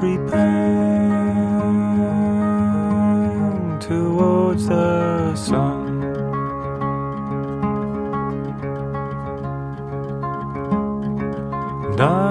[0.00, 0.30] creeping
[3.80, 6.02] towards the sun.
[11.84, 12.30] And I'm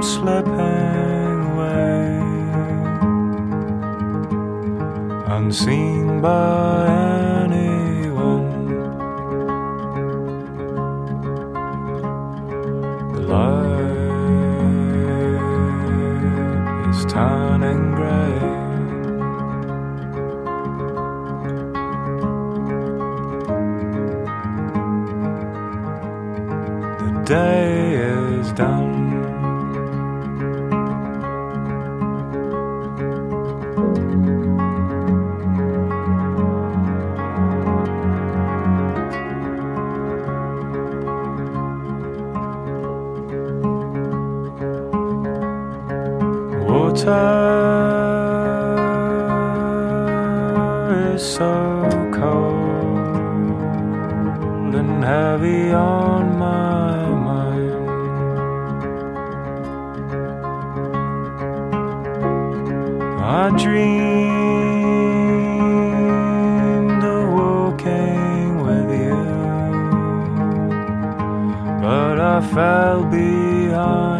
[0.00, 2.20] slipping away,
[5.26, 6.91] unseen by.
[51.18, 53.02] so cold
[54.74, 57.72] and heavy on my mind.
[63.20, 64.22] I dreamed
[67.04, 69.22] of walking with you,
[71.82, 74.11] but I fell behind.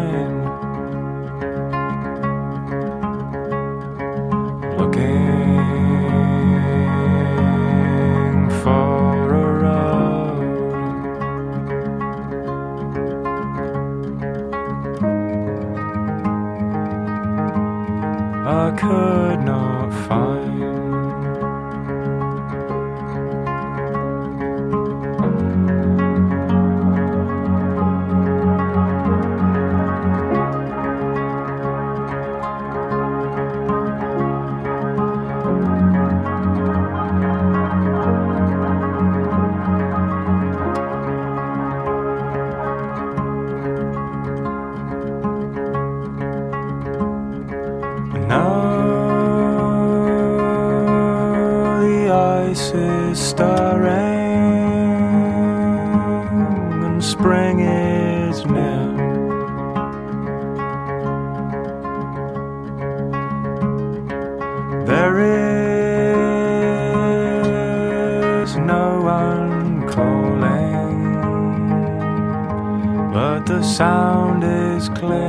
[74.83, 75.22] is clear.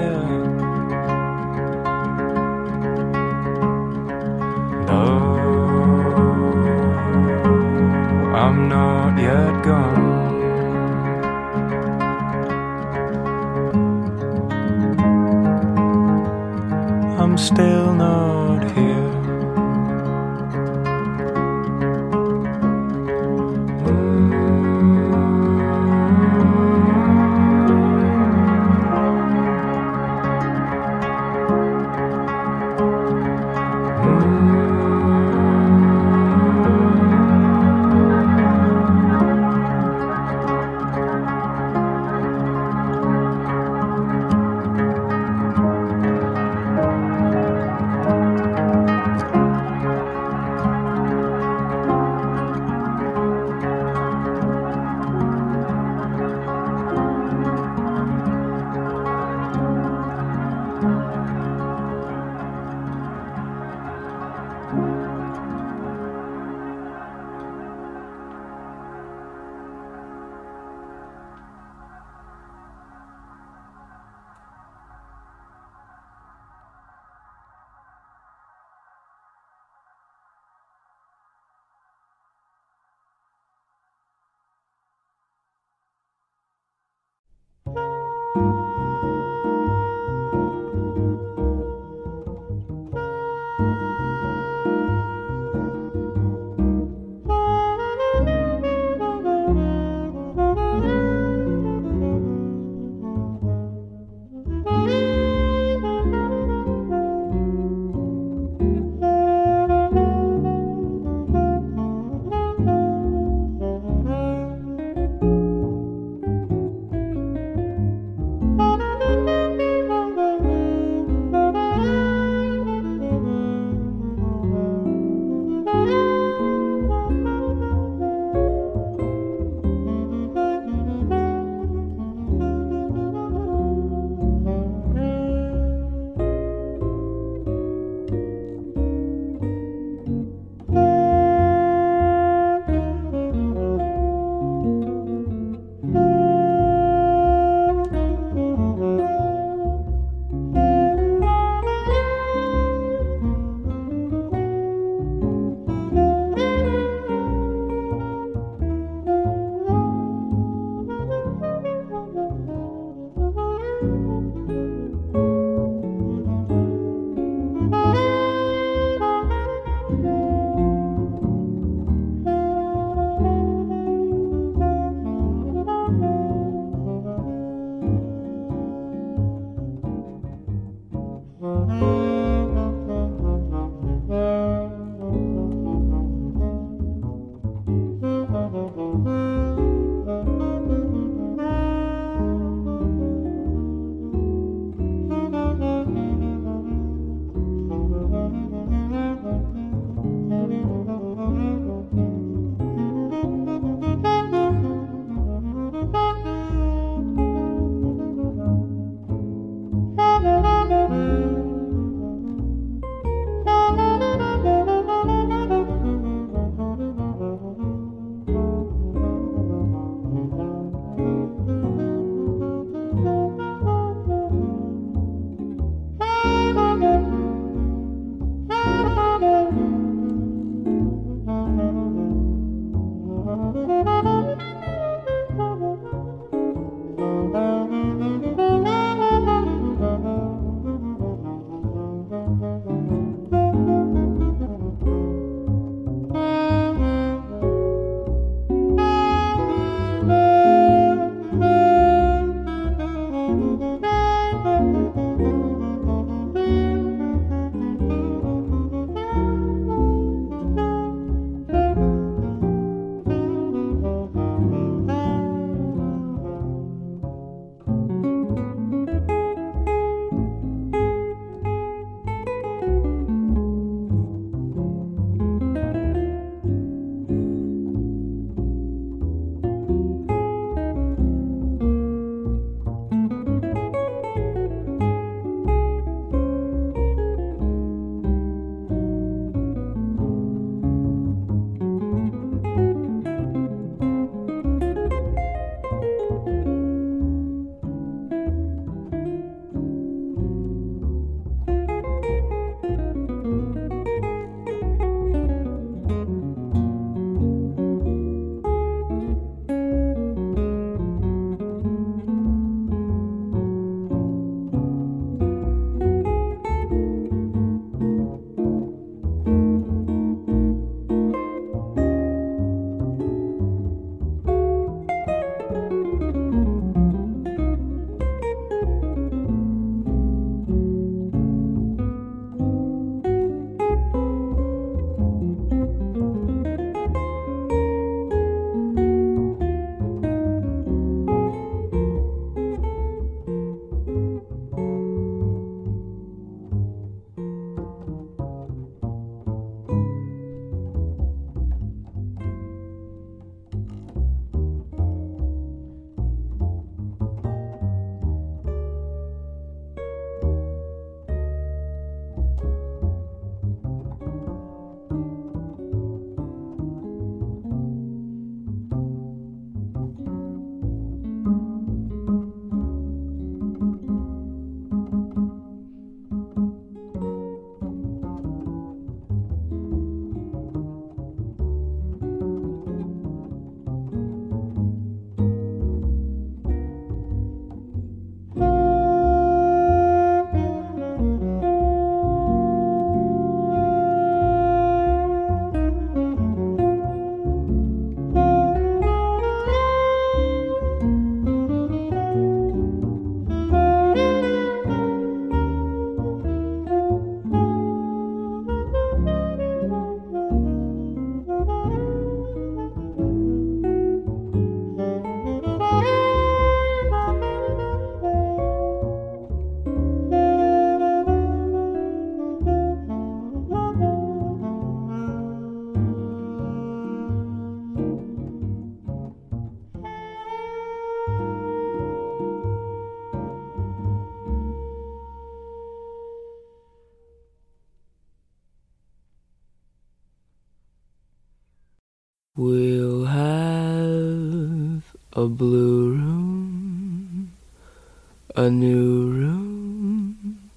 [448.45, 450.51] A new room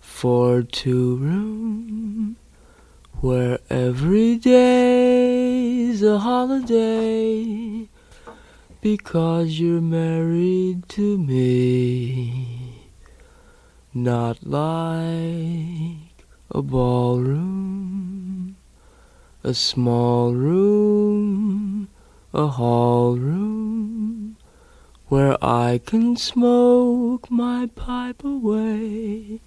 [0.00, 2.36] for two room,
[3.20, 7.86] where every day's a holiday
[8.80, 12.86] because you're married to me.
[13.92, 18.56] Not like a ballroom,
[19.44, 21.88] a small room,
[22.32, 24.38] a hall room,
[25.08, 29.40] where I can smoke my pipe away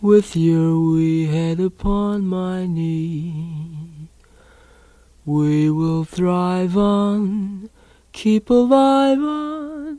[0.00, 4.08] with your wee head upon my knee.
[5.26, 7.70] We will thrive on,
[8.12, 9.98] keep alive on,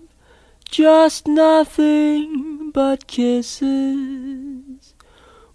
[0.72, 4.94] just nothing but kisses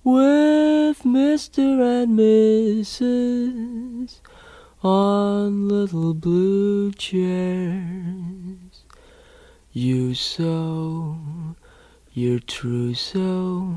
[0.04, 2.02] with Mr.
[2.02, 4.20] and Mrs.
[4.82, 8.69] on little blue chairs.
[9.80, 11.16] You sew
[12.12, 13.74] your trousseau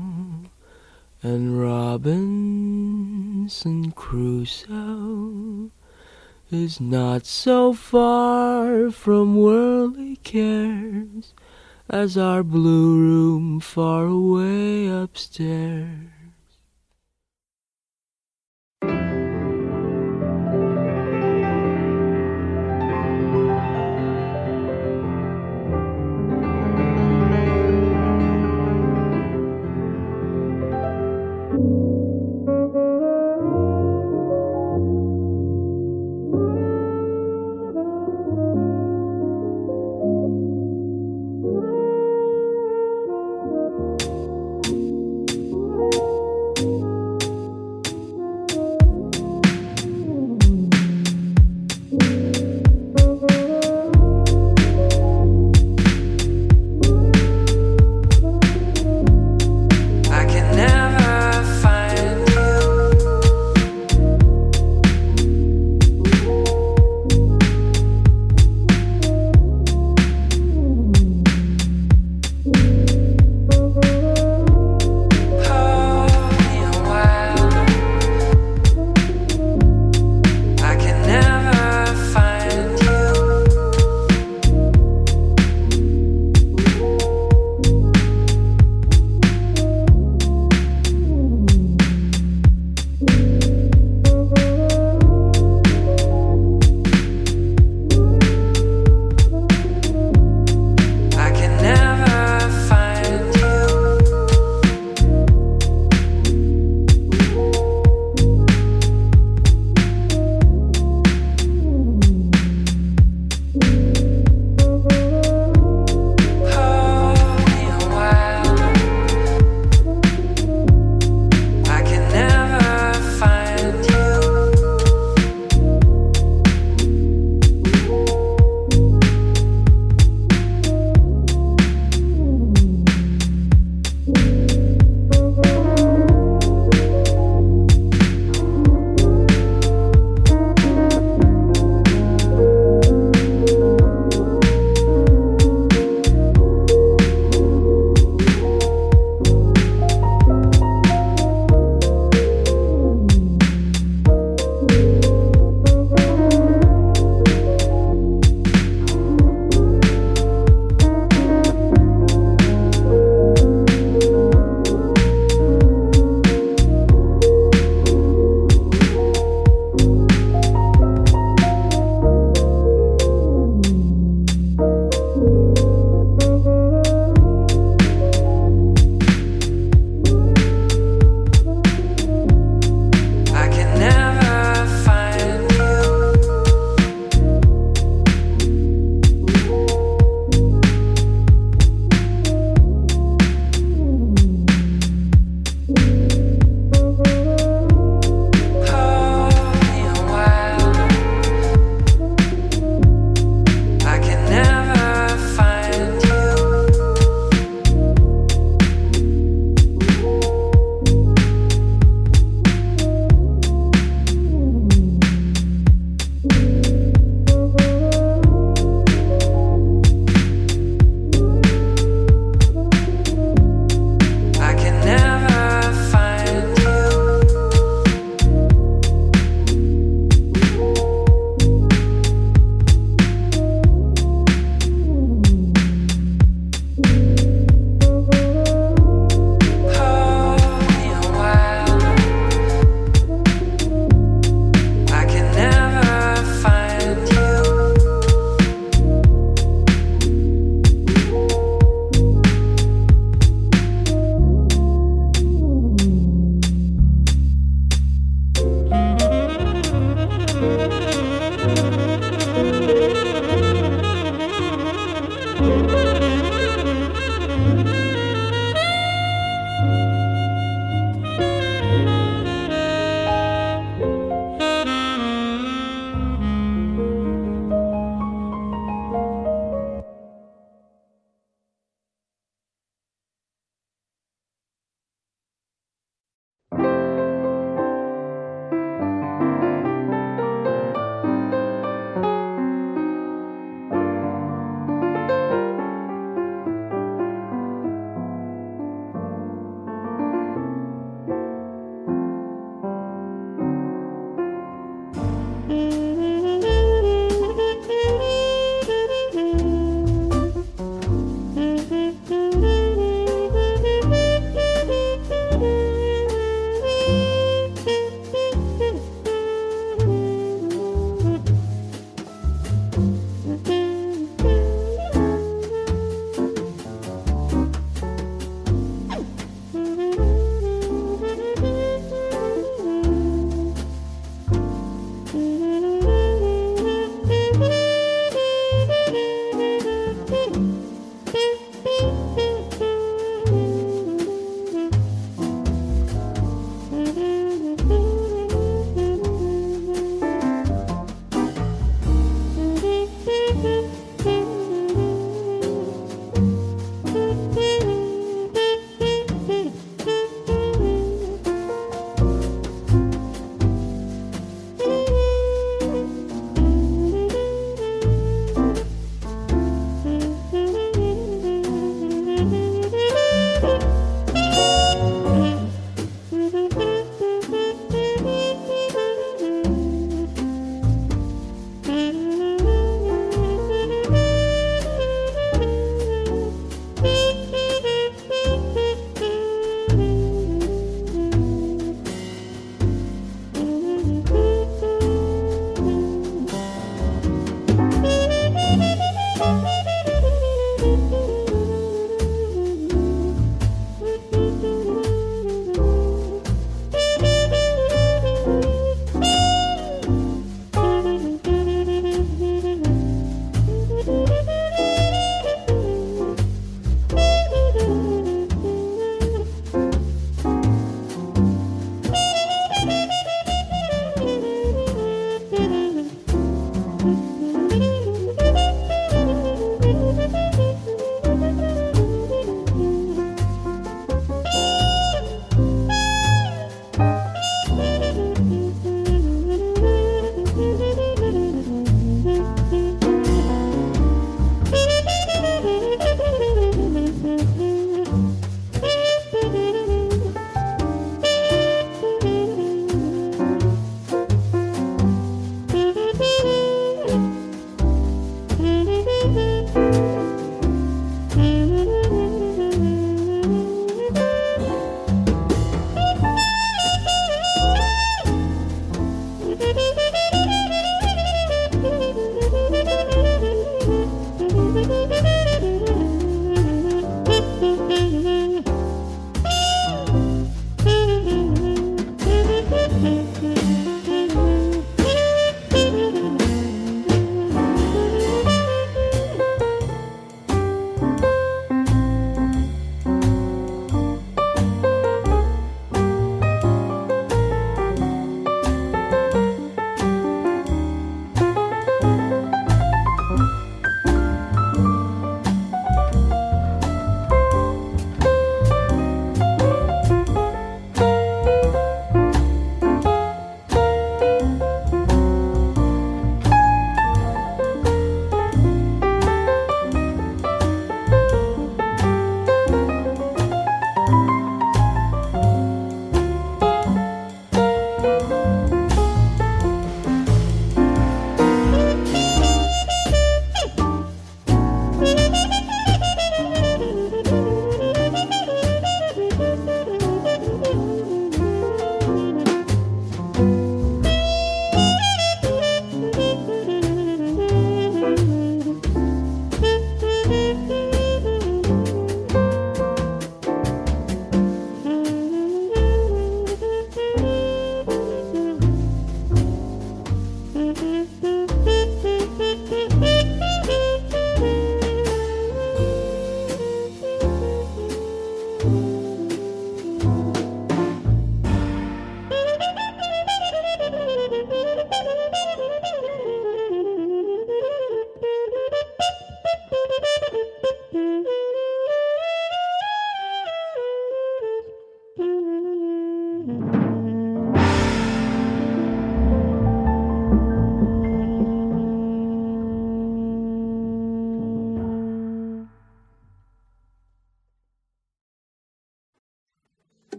[1.22, 2.20] and Robinson
[3.92, 5.70] Crusoe
[6.50, 11.32] is not so far from worldly cares
[11.88, 16.13] as our blue room far away upstairs.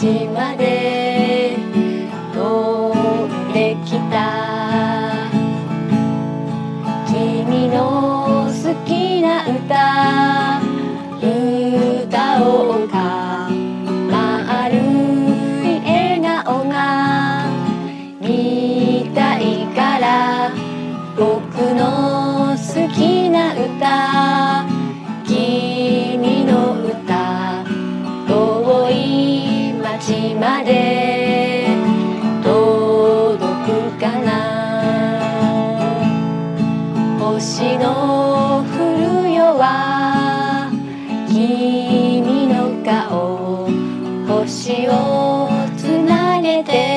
[0.00, 0.37] team.
[44.90, 46.87] をつなげて